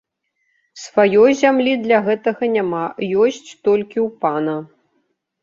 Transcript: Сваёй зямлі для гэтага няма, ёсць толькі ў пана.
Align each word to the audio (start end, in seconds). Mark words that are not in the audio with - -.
Сваёй 0.83 1.31
зямлі 1.41 1.73
для 1.83 1.99
гэтага 2.07 2.43
няма, 2.55 2.81
ёсць 3.27 3.49
толькі 3.69 3.97
ў 4.07 4.09
пана. 4.27 4.57